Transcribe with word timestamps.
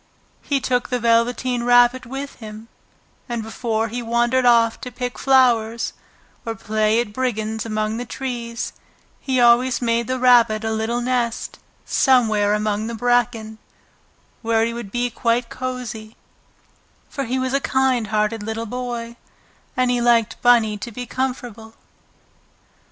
He 0.41 0.59
took 0.59 0.89
the 0.89 0.97
Velveteen 0.97 1.61
Rabbit 1.61 2.07
with 2.07 2.37
him, 2.37 2.69
and 3.29 3.43
before 3.43 3.87
he 3.89 4.01
wandered 4.01 4.47
off 4.47 4.81
to 4.81 4.91
pick 4.91 5.19
flowers, 5.19 5.93
or 6.43 6.55
play 6.55 6.99
at 6.99 7.13
brigands 7.13 7.67
among 7.67 7.97
the 7.97 8.05
trees, 8.05 8.73
he 9.19 9.39
always 9.39 9.79
made 9.79 10.07
the 10.07 10.17
Rabbit 10.17 10.63
a 10.63 10.71
little 10.71 11.01
nest 11.01 11.59
somewhere 11.85 12.55
among 12.55 12.87
the 12.87 12.95
bracken, 12.95 13.59
where 14.41 14.65
he 14.65 14.73
would 14.73 14.89
be 14.91 15.11
quite 15.11 15.49
cosy, 15.51 16.15
for 17.07 17.25
he 17.25 17.37
was 17.37 17.53
a 17.53 17.61
kind 17.61 18.07
hearted 18.07 18.41
little 18.41 18.65
boy 18.65 19.17
and 19.77 19.91
he 19.91 20.01
liked 20.01 20.41
Bunny 20.41 20.79
to 20.79 20.91
be 20.91 21.05
comfortable. 21.05 21.75